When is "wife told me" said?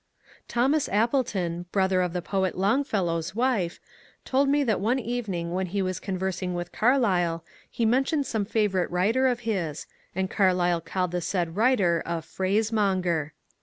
3.35-4.63